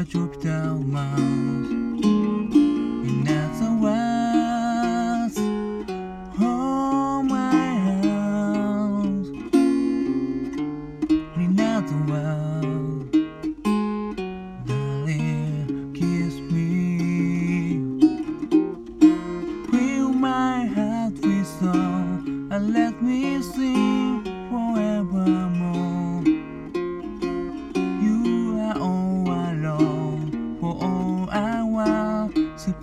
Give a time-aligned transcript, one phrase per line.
[0.00, 1.49] a Júpiter mal.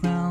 [0.03, 0.26] around.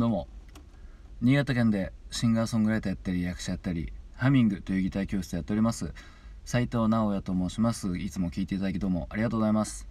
[0.00, 0.28] どうも。
[1.20, 5.92] 新潟県でシンガーソングライターやったり役者やったりハミングというギター教室やっております。
[6.46, 7.98] 斉藤直也と申します。
[7.98, 9.86] いつも聴いていただきどうもありがとうございます。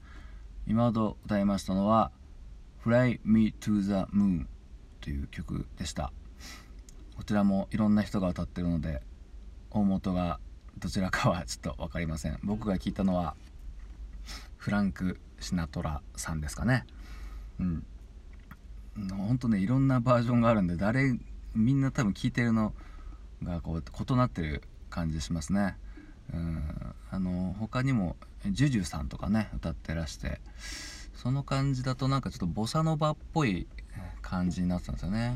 [0.66, 2.12] 今ほど歌いましたのは
[2.84, 4.48] 「Fly Me to the Moon」
[5.00, 6.12] という曲でした。
[7.16, 9.04] こちらもいろんな人が歌ってるので
[9.70, 10.40] 大元が
[10.80, 12.40] どちらかはちょっと分かりません。
[12.44, 13.36] 僕が聞いたのは
[14.58, 16.88] フランク・シナトラさんですかね。
[17.60, 17.86] うん。
[19.16, 21.18] ほんとねいろんなバージョンがあるんで誰
[21.56, 22.74] みんな多分聴いてるの
[23.44, 25.78] がこう異なってる感じしますね。
[26.34, 26.64] うん。
[27.12, 30.40] あの他にもジュジュさんとかね歌ってらして
[31.16, 33.68] その感じだとなんかちょっとボサノバっぽい
[34.22, 35.36] 感じになってたんですよね。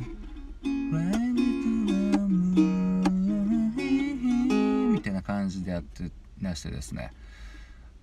[4.91, 7.11] みたいな感じでやってらしてですね。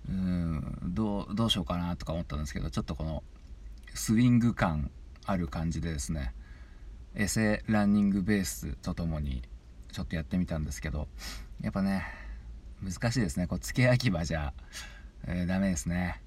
[0.09, 0.77] うん。
[0.83, 3.23] どうどうしようかなとか思ったんですけどちょっとこの
[3.93, 4.91] スイング感
[5.25, 6.33] ある感じでですね
[7.15, 9.43] エセランニングベースとともに
[9.91, 11.07] ちょっとやってみたんですけど
[11.61, 12.03] やっぱね
[12.83, 13.45] 難しいですね。
[13.45, 14.53] こう付け焼き場じゃ、
[15.27, 16.21] えー、ダメですね。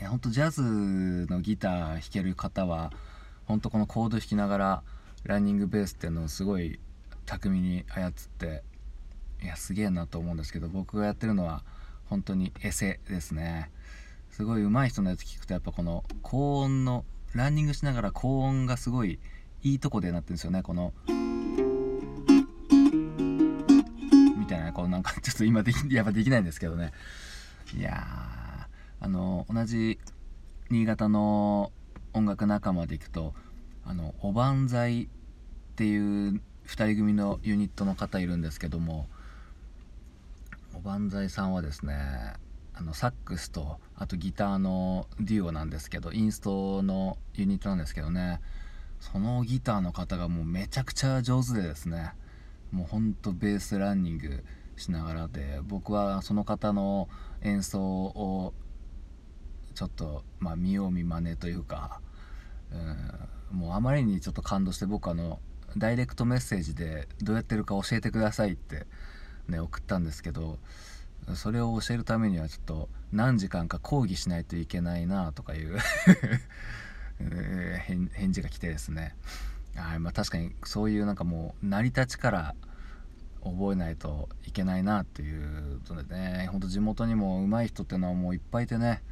[0.00, 2.92] いやほんとジャズのギター弾ける方は
[3.46, 4.82] ほんとこのコード弾きながら
[5.24, 6.78] ランニングベースっていうのをすごい
[7.26, 8.62] 巧みに操って
[9.42, 11.64] いやすげえなと思うんですけど僕がやってるのは
[12.06, 13.70] 本当にエセですね。
[14.30, 17.04] すごい上手い人のやつ聞くとやっぱこの高音の
[17.34, 19.18] ランニングしながら高音がすごい
[19.62, 20.92] いいとこでなってるんですよねこの。
[24.38, 26.92] みたいなこうなんかちょっと今できやっぱできないんですけどね。
[27.74, 28.04] いや
[29.00, 29.98] あの同じ
[30.70, 31.72] 新潟の
[32.12, 33.34] 音楽仲間でいくと
[33.84, 35.06] あのおばんざいっ
[35.76, 39.08] ていう2人組のユニットの方いるんですけども
[40.74, 42.34] おばんざいさんはですね
[42.74, 48.40] あのサックスとあとギターのデュオなんですけどインストのユニットなんですけどね。
[49.00, 52.14] そのギターの方がもうめちゃくちゃ上手でですね。
[52.72, 54.44] もうほんとベースランニング
[54.76, 57.08] しながらで僕はその方の
[57.42, 58.54] 演奏を
[59.74, 62.00] ちょっとまあ見よう見まねというか、
[63.52, 65.38] うん、もうあまりにちょっと感動して僕あの
[65.76, 68.86] ダイレクトメッセージでどうやってるか教えてくださいって
[69.48, 70.58] ね送ったんですけど
[71.34, 75.78] それを教えるためにはちょっと何時間か講義しないといけないなとかいう
[77.18, 79.14] 返事が来てですね。
[79.76, 82.54] あまあ確かにそういうなんかもう成り立ちから
[83.42, 86.48] 覚えないといけないなっていうことでね。
[86.50, 89.02] ほんと地元にも上手い人っていうのはもういっぱいいてね。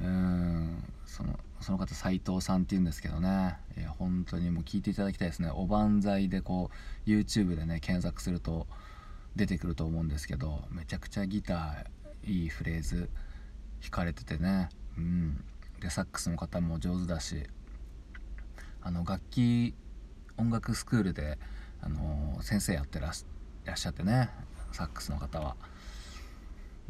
[0.00, 3.56] うんそのその方斉藤さんっていうんですけどね。
[3.76, 5.50] いや本当にもう聞いていただきたいですね。
[5.52, 6.70] おばんざいでこ
[7.06, 8.66] う YouTube でね検索すると
[9.38, 13.08] 出てくると思うんですけどめちゃくちゃギターいいフレーズ
[13.80, 14.68] 弾かれててね。
[14.98, 15.44] うん。
[15.80, 17.44] でサックスの方も上手だし
[18.82, 19.76] あの楽器
[20.36, 21.38] 音楽スクールで、
[21.80, 24.30] あの先生やってらっしゃってね
[24.72, 25.56] サックスの方は。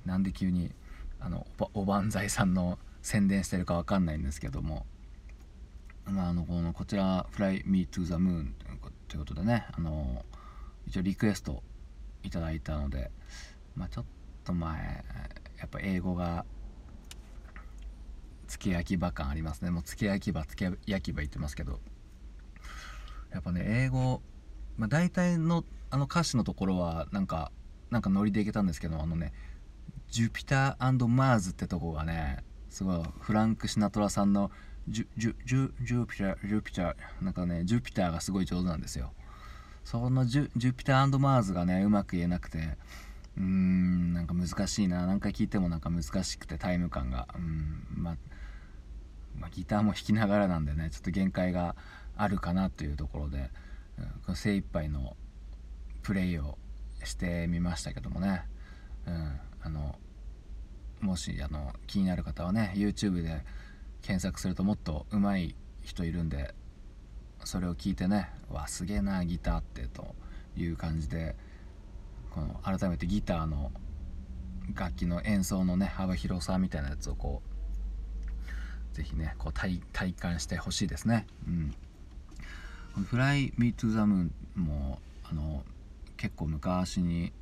[0.06, 0.72] なんで急に
[1.20, 4.86] あのおばんざいさんの宣伝してるか分かんないんですけども、
[6.06, 8.52] まあ、あのこのこちら「Fly Me to the Moon」
[9.08, 10.24] ということでねあの
[10.86, 11.62] 一応リクエスト
[12.22, 13.10] いただいたので、
[13.74, 14.04] まあ、ちょっ
[14.44, 15.04] と前
[15.58, 16.44] やっぱ英語が
[18.46, 19.70] つけ焼き場感ありますね。
[19.70, 21.80] もうつけ焼き場つけ焼き場言ってますけど。
[23.30, 24.22] やっぱね英語、
[24.76, 27.50] まあ、大体のあの歌詞のところはなんか
[27.90, 29.32] なんかノリでいけたんですけどあのね
[30.08, 34.50] 「ジュピターマーズ」ってとこがねすごいフランク・シナトラさんの
[34.88, 39.12] ジュジュジュジュピタージュピターなんかねジュピターがすごい上手なんですよ。
[39.90, 42.76] そのジュジュピターマーズがねうまく言えなくて。
[43.38, 45.06] うーんなんか難しいな。
[45.06, 47.26] 何回聞いてもなんか難しくてタイム感が。
[47.34, 48.18] うんま、
[49.34, 51.74] まあ、ギターも弾きながらなんでねちょっと限界が
[52.18, 53.50] あるかなというところで、
[54.28, 55.16] うん、精一杯の
[56.02, 56.58] プレイを
[57.02, 58.42] してみましたけどもね、
[59.06, 59.98] うん、あの
[61.00, 63.42] もしあの気になる方はね YouTube で
[64.02, 66.54] 検索するともっと上手い人いるんで
[67.44, 70.14] それを聞いてねわすげえなギターってと
[70.56, 71.36] いう感じで
[72.30, 73.72] この改めてギターの
[74.74, 77.42] 楽器の演奏のね幅広さみたいなやつをこ
[78.92, 81.26] う是非ねこう体体感してほしいですね。
[81.46, 81.74] うん
[83.10, 85.00] 「Fly Me to the Moon も」
[85.30, 85.64] あの
[86.16, 87.32] 結構昔に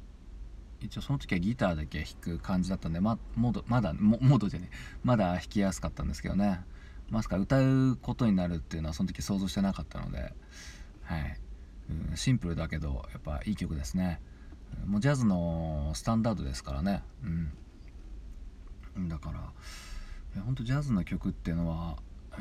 [0.81, 4.71] 一応その時はギターだけ弾く感じだったんでまモードまだモードじゃね
[5.03, 6.63] まだ弾きやすかったんですけどね
[7.11, 7.39] まさか？
[7.39, 10.33] 歌うことになるっていうのはその時想像してなかったので。
[11.03, 11.41] はい、
[12.11, 14.21] うん、シンプルだけどやっぱいい曲ですね。
[14.87, 17.03] もうジャズのスタンダードですからね。
[18.97, 19.09] うん。
[19.09, 21.97] だからほんとジャズの曲っていうのは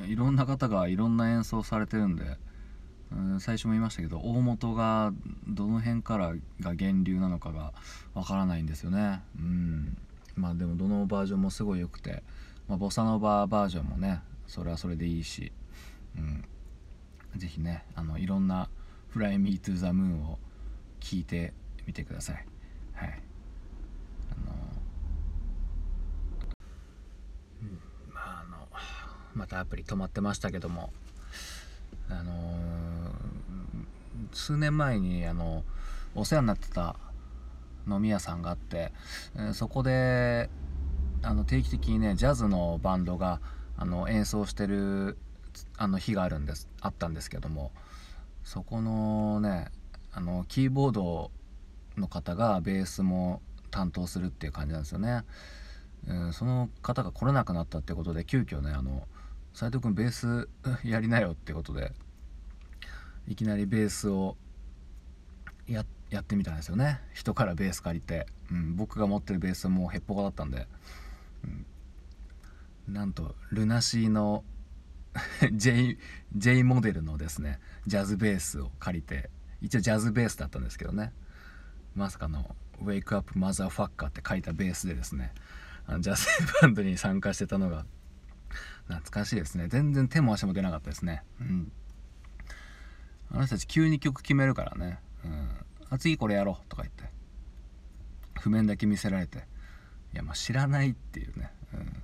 [0.07, 2.37] いろんな方がいろんな演奏されてるんで
[3.11, 5.13] うん最初も言いましたけど大元が
[5.47, 7.73] どの辺からが源流なのかが
[8.13, 9.21] わからないんですよね。
[9.37, 9.97] うん。
[10.35, 12.23] まあでもどのバージョンもすごい良くて、
[12.67, 15.51] まあ、ボサノババージョンもねそれはそれでいいし、
[16.17, 16.45] うん、
[17.35, 18.69] ぜひねあのいろんな
[19.13, 20.39] 「Fly Me to the Moon」を
[20.99, 21.53] 聞いて
[21.85, 22.45] みてください。
[22.93, 23.21] はい。
[24.31, 24.55] あの
[27.61, 27.79] うん。
[28.13, 28.67] まああの
[29.33, 30.91] またアプリ止まってましたけども
[32.09, 33.11] あの
[34.33, 35.63] 数年前にあの
[36.13, 36.95] お世話になってた
[37.87, 38.91] 飲み屋さんがあって、
[39.37, 40.49] えそこで
[41.21, 43.39] あの定期的にねジャズのバンドが
[43.77, 45.17] あの演奏してる
[45.77, 47.71] あの日があるんですあったんですけども
[48.43, 49.69] そこのね
[50.11, 51.31] あのキーボード
[51.97, 53.41] の方がベースも
[53.71, 55.23] 担当するっていう感じなんですよね、
[56.07, 59.07] うん、その方が来れなくなったってことで急遽ねあの
[59.53, 60.49] 斉藤君ベース
[60.83, 61.93] やりなよってことで
[63.27, 64.37] いきなりベースを
[65.67, 67.01] やってみたんですよね。
[67.13, 70.67] 人からベース借りて、うん、僕が持ってるベースもへっぽこだったんで、
[71.43, 71.65] うん、
[72.87, 74.43] なんとルナシーの
[75.53, 75.97] J,
[76.35, 79.29] J モデルのですねジャズベースを借りて
[79.61, 81.13] 一応ジャズベースだったんですけどね。
[81.95, 85.33] まさかの「Wake Up Motherfucker」って書いたベースでですね
[85.99, 86.27] ジャズ
[86.61, 87.85] バンドに参加してたのが
[88.87, 89.67] 懐かしいですね。
[89.67, 91.23] 全然手も足も出なかったですね。
[91.39, 91.71] うん。
[93.31, 95.49] あの人たち急に曲決めるからね「うん、
[95.89, 97.09] あ次これやろう」とか言って。
[98.39, 99.47] 譜面だけ見せられて。
[100.13, 102.03] いやまあ知らないっていうね、うん、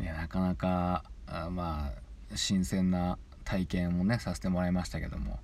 [0.00, 5.38] いやなかなかあまあ新鮮な体験をねさせてもらいましたけども、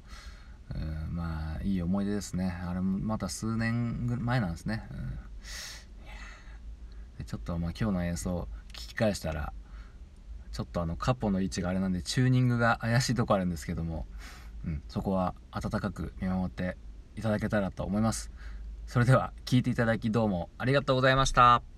[0.75, 2.55] うん、まあいい思い出ですね。
[2.69, 5.19] あれもまた数年ぐ前なんですね、うん、
[7.19, 9.53] でちょっとまあ今日の演奏聞き返したら
[10.53, 14.07] ちょっとあのカポの位置があれなんでチューニングが怪しいとこあるんですけども、
[14.67, 16.77] うん、そこは温かく見守って
[17.17, 18.31] いただけたらと思います。
[18.87, 21.72] それでは聞いていただきどうもありがとうございました。